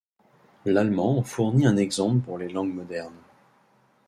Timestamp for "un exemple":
1.67-2.21